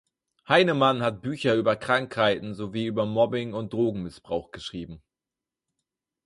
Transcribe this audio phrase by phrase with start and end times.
[0.49, 5.03] Heinemann hat Bücher über Krankheiten sowie über Mobbing und Drogenmissbrauch geschrieben.